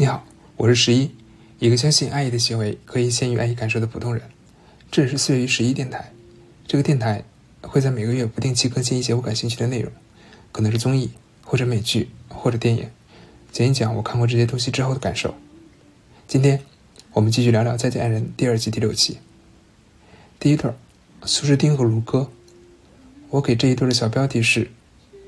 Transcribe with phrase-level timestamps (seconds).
[0.00, 0.24] 你好，
[0.56, 1.10] 我是十一，
[1.58, 4.22] 一个相信爱意的行为可以先于爱意感受的普通人。
[4.92, 6.12] 这里是四月十一电台，
[6.68, 7.24] 这个电台
[7.62, 9.90] 会在每个月不定期更新一些我感兴趣的内容，
[10.52, 11.10] 可能是综艺，
[11.42, 12.88] 或者美剧，或者电影，
[13.50, 15.34] 讲一讲我看过这些东西之后的感受。
[16.28, 16.62] 今天
[17.14, 19.18] 我们继续聊聊《再见爱人》第二季第六期。
[20.38, 20.70] 第一对，
[21.24, 22.30] 苏诗丁和卢哥。
[23.30, 24.70] 我给这一对的小标题是：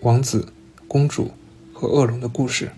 [0.02, 0.52] 王子、
[0.86, 1.32] 公主
[1.72, 2.70] 和恶龙的故事。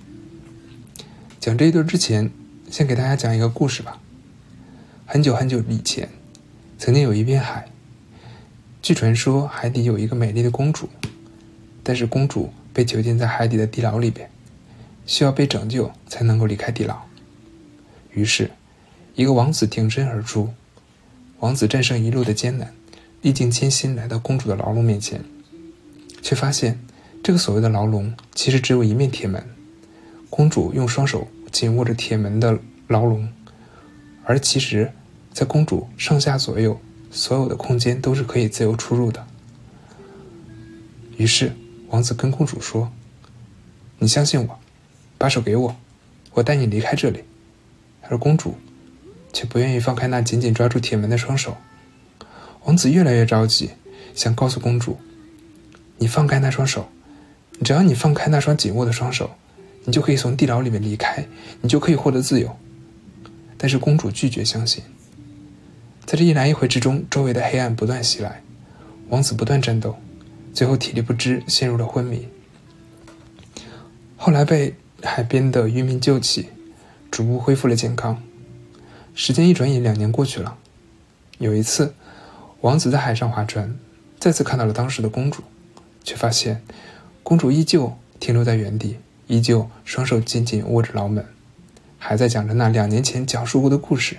[1.42, 2.30] 讲这一段之前，
[2.70, 4.00] 先给大家讲一个故事吧。
[5.04, 6.08] 很久很久以前，
[6.78, 7.66] 曾经有一片海。
[8.80, 10.88] 据传说，海底有一个美丽的公主，
[11.82, 14.30] 但是公主被囚禁在海底的地牢里边，
[15.04, 16.96] 需要被拯救才能够离开地牢。
[18.12, 18.52] 于是，
[19.16, 20.54] 一个王子挺身而出。
[21.40, 22.72] 王子战胜一路的艰难，
[23.20, 25.24] 历尽艰辛来到公主的牢笼面前，
[26.22, 26.78] 却发现
[27.20, 29.44] 这个所谓的牢笼其实只有一面铁门。
[30.34, 33.30] 公主用双手紧握着铁门的牢笼，
[34.24, 34.90] 而其实，
[35.30, 39.26] 在公主上下左右所有的空间都是可以自由出入的。
[41.18, 41.52] 于是，
[41.88, 42.90] 王子跟公主说
[44.00, 44.58] ：“你相信我，
[45.18, 45.76] 把手给我，
[46.32, 47.24] 我带你离开这里。”
[48.08, 48.56] 而公主
[49.34, 51.58] 却不愿意放开那紧紧抓住铁门的双手。
[52.64, 53.72] 王子越来越着急，
[54.14, 54.98] 想告诉公主
[56.00, 56.88] ：“你放开那双手，
[57.62, 59.32] 只要你放开那双紧握的双手。”
[59.84, 61.26] 你就可以从地牢里面离开，
[61.60, 62.56] 你就可以获得自由。
[63.56, 64.82] 但是公主拒绝相信。
[66.04, 68.42] 在这一来一回之中，周围的黑暗不断袭来，
[69.08, 69.96] 王子不断战斗，
[70.52, 72.28] 最后体力不支，陷入了昏迷。
[74.16, 76.48] 后来被海边的渔民救起，
[77.10, 78.22] 逐步恢复了健康。
[79.14, 80.58] 时间一转眼，两年过去了。
[81.38, 81.94] 有一次，
[82.60, 83.78] 王子在海上划船，
[84.18, 85.42] 再次看到了当时的公主，
[86.02, 86.62] 却发现
[87.22, 88.98] 公主依旧停留在原地。
[89.26, 91.24] 依旧双手紧紧握着牢门，
[91.98, 94.18] 还在讲着那两年前讲述过的故事。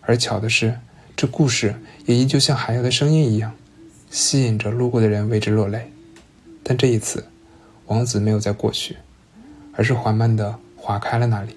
[0.00, 0.80] 而巧的是，
[1.14, 3.54] 这故事也依旧像海妖的声音一样，
[4.10, 5.92] 吸引着路过的人为之落泪。
[6.64, 7.26] 但这一次，
[7.86, 8.96] 王子没有再过去，
[9.74, 11.56] 而是缓慢地划开了那里。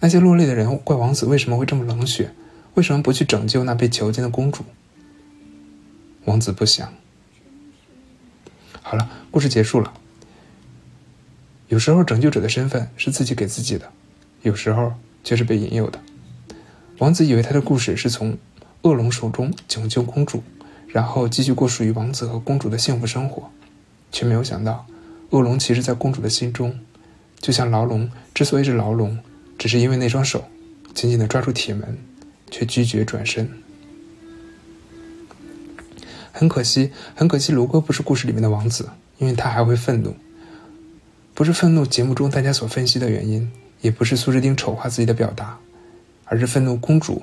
[0.00, 2.32] 那些落泪的人怪王子为什么会这么冷血，
[2.74, 4.64] 为什么不去拯救那被囚禁的公主？
[6.24, 6.92] 王子不想。
[8.82, 9.92] 好了，故事结束了。
[11.76, 13.92] 有时候，拯救者的身份是自己给自己的，
[14.40, 16.00] 有时候却是被引诱的。
[17.00, 18.38] 王子以为他的故事是从
[18.80, 20.42] 恶龙手中拯救公主，
[20.88, 23.50] 然后继续过属于王子和公主的幸福生活，
[24.10, 24.86] 却没有想到，
[25.28, 26.80] 恶龙其实，在公主的心中，
[27.40, 29.18] 就像牢笼之所以是牢笼，
[29.58, 30.46] 只是因为那双手
[30.94, 31.98] 紧紧地抓住铁门，
[32.50, 33.50] 却拒绝转身。
[36.32, 38.88] 很可惜，很可惜，卢哥不是故事里面的王子，
[39.18, 40.16] 因为他还会愤怒。
[41.36, 43.52] 不是愤怒节目中大家所分析的原因，
[43.82, 45.58] 也不是苏诗丁丑化自己的表达，
[46.24, 47.22] 而是愤怒公主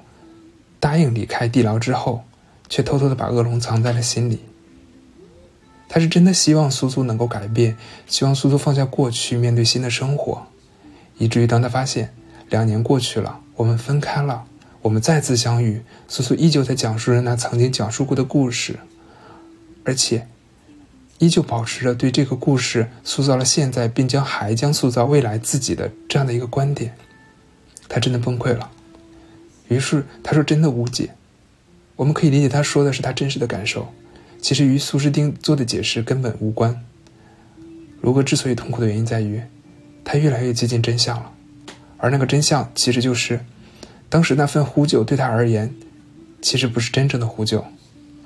[0.79, 2.23] 答应离开地牢之后，
[2.69, 4.43] 却偷偷的把恶龙藏在了心里。
[5.89, 7.75] 他是真的希望苏苏能够改变，
[8.05, 10.45] 希望苏苏放下过去，面对新的生活，
[11.17, 12.13] 以至于当他发现
[12.51, 14.45] 两年过去了，我们分开了，
[14.83, 18.77] 我们再次相遇，苏苏依旧在讲述着那曾经讲述过的故事，
[19.83, 20.27] 而且。
[21.23, 26.93] 依旧保持着对这个故事塑造了现在，并将还将塑造未来自己的这样的一个观点，
[27.87, 28.69] 他真的崩溃了。
[29.69, 31.11] 于是他说：“真的无解。”
[31.95, 33.93] 我们可以理解他说的是他真实的感受，
[34.41, 36.83] 其实与苏诗丁做的解释根本无关。
[38.01, 39.41] 卢哥之所以痛苦的原因在于，
[40.03, 41.31] 他越来越接近真相了，
[41.97, 43.39] 而那个真相其实就是，
[44.09, 45.73] 当时那份呼救对他而言，
[46.41, 47.63] 其实不是真正的呼救，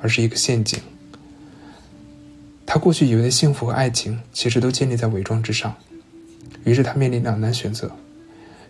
[0.02, 0.80] 而是一个陷阱。
[2.78, 5.76] 他过去以为的幸福和爱情，其实都建立在伪装之上。
[6.64, 7.92] 于是他面临两难选择：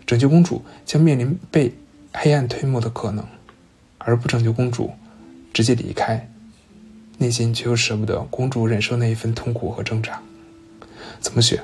[0.06, 1.74] 拯救公主将面临被
[2.14, 3.22] 黑暗吞没的可能，
[3.98, 4.92] 而不拯救公主，
[5.52, 6.26] 直接离开，
[7.18, 10.22] 内心却又舍不得公主忍受那一份痛苦和挣扎。
[11.20, 11.62] 怎么选？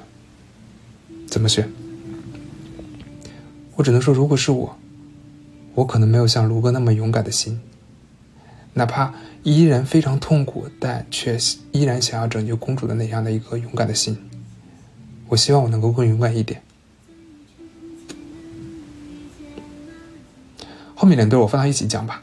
[1.26, 1.66] 怎么选？
[3.76, 4.78] 我只能说，如果是我，
[5.76, 7.58] 我可能没有像卢哥那么勇敢的心。
[8.74, 11.38] 哪怕依然非常痛苦，但却
[11.72, 14.18] 依然想要拯救公主的那样的一颗勇敢的心，
[15.28, 16.60] 我希望我能够更勇敢一点。
[20.96, 22.22] 后面两对我放到一起讲吧，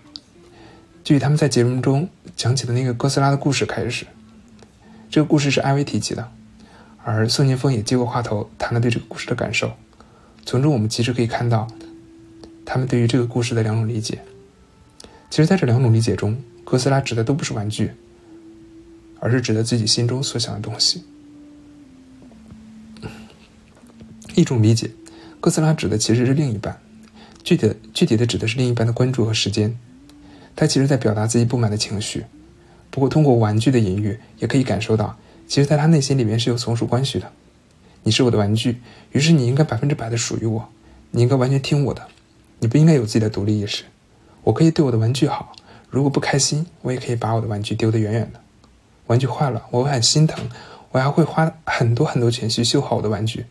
[1.03, 4.05] 就以他们在节目中讲起的那个哥斯拉的故事开始。
[5.09, 6.31] 这个故事是艾薇提起的，
[7.03, 9.71] 而宋宁峰也接过话头谈了对这个故事的感受。
[10.45, 11.67] 从中我们其实可以看到，
[12.65, 14.19] 他们对于这个故事的两种理解。
[15.31, 17.91] 其实，在这两种理解中，哥斯拉指的都不是玩具，
[19.21, 21.05] 而是指的自己心中所想的东西。
[24.35, 24.91] 一种理解
[25.39, 26.81] 哥斯拉指的其实是另一半，
[27.45, 29.77] 具体具体的指的是另一半的关注和时间。
[30.53, 32.25] 他其实在表达自己不满的情绪，
[32.89, 35.17] 不过通过玩具的隐喻，也可以感受到，
[35.47, 37.31] 其实在他内心里面是有从属关系的。
[38.03, 38.81] 你是我的玩具，
[39.13, 40.67] 于是你应该百分之百的属于我，
[41.11, 42.05] 你应该完全听我的，
[42.59, 43.85] 你不应该有自己的独立意识。
[44.43, 45.53] 我可以对我的玩具好，
[45.89, 48.39] 如果不开心，我也可以把我的玩具丢得远远的。
[49.07, 50.49] 玩具坏了，我会很心疼，
[50.91, 53.45] 我还会花很多很多钱去修好我的玩具，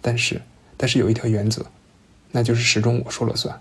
[0.00, 0.42] 但是。
[0.76, 1.66] 但是有一条原则，
[2.32, 3.60] 那就是始终我说了算。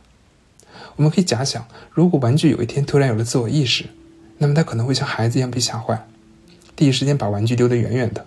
[0.95, 3.85] 我们可以假想，如果玩具有一天突然有了自我意识，
[4.39, 6.07] 那么它可能会像孩子一样被吓坏，
[6.75, 8.25] 第一时间把玩具丢得远远的。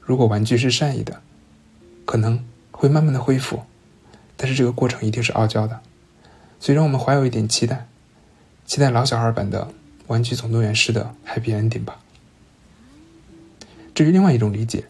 [0.00, 1.22] 如果玩具是善意的，
[2.04, 3.62] 可能会慢慢的恢复，
[4.36, 5.78] 但是这个过程一定是傲娇的。
[6.62, 7.88] 所以让我们怀有一点期待，
[8.66, 9.64] 期待老小孩版的
[10.06, 11.98] 《玩具总动员》式的 Happy Ending 吧。
[13.92, 14.84] 至于另外一种理解，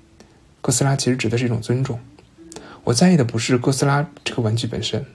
[0.61, 1.99] 哥斯拉其实指的是一种尊重。
[2.85, 5.07] 我在意的不是哥斯拉这个玩具本身，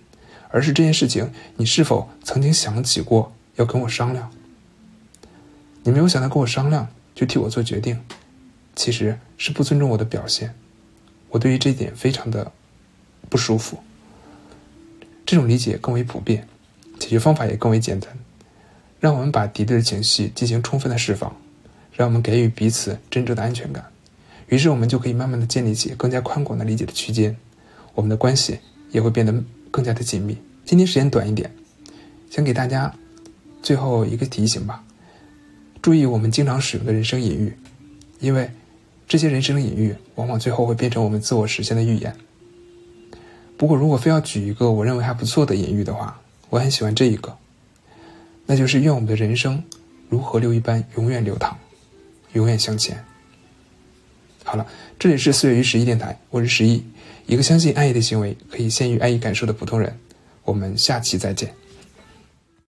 [0.49, 4.31] 而是这件事情你是否曾经想起过要跟我商量？
[5.83, 8.01] 你没有想到跟我商量就替我做决定，
[8.75, 10.55] 其实是不尊重我的表现。
[11.29, 12.51] 我对于这一点非常的
[13.29, 13.83] 不舒服。
[15.27, 16.47] 这种理解更为普遍，
[16.97, 18.09] 解决方法也更为简单。
[18.97, 21.35] 让我们把敌对的情绪进行充分的释放，
[21.91, 23.85] 让我们给予彼此真正的安全感，
[24.47, 27.35] 于是我们就可以慢慢的建立起更加宽广的理解的区间。
[27.93, 28.57] 我们的关系
[28.91, 30.37] 也会变得更加的紧密。
[30.63, 31.53] 今天时间短一点，
[32.31, 32.95] 想给大家
[33.61, 34.81] 最后一个提醒吧：
[35.81, 37.53] 注意我们经常使用的人生隐喻，
[38.21, 38.49] 因为
[39.09, 42.15] 这些人生隐喻往往最后会变成我们自我实现的预言。
[43.57, 47.35] 不过，如果非要举一个我认为还不错的隐喻的话，我很喜欢这一个，
[48.45, 49.63] 那就是愿我们的人生
[50.09, 51.57] 如河流一般永远流淌，
[52.33, 53.03] 永远向前。
[54.43, 54.65] 好了，
[54.99, 56.85] 这里是四月与十一电台，我是十一。
[57.25, 59.99] 一个相信爱意的行为可以先于爱意感受的普通人，
[60.43, 61.51] 我们下期再见。